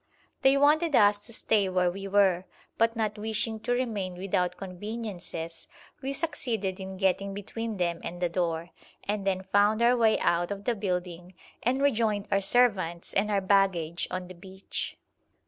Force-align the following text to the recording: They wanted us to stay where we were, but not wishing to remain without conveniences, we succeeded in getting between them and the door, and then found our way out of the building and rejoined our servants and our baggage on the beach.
They 0.41 0.57
wanted 0.57 0.95
us 0.95 1.19
to 1.19 1.31
stay 1.31 1.69
where 1.69 1.91
we 1.91 2.07
were, 2.07 2.45
but 2.79 2.95
not 2.95 3.19
wishing 3.19 3.59
to 3.59 3.71
remain 3.71 4.15
without 4.15 4.57
conveniences, 4.57 5.67
we 6.01 6.11
succeeded 6.11 6.79
in 6.79 6.97
getting 6.97 7.35
between 7.35 7.77
them 7.77 7.99
and 8.03 8.19
the 8.19 8.27
door, 8.27 8.71
and 9.03 9.27
then 9.27 9.43
found 9.43 9.79
our 9.79 9.95
way 9.95 10.17
out 10.17 10.49
of 10.49 10.63
the 10.65 10.73
building 10.73 11.35
and 11.61 11.83
rejoined 11.83 12.27
our 12.31 12.41
servants 12.41 13.13
and 13.13 13.29
our 13.29 13.41
baggage 13.41 14.07
on 14.09 14.27
the 14.27 14.33
beach. 14.33 14.97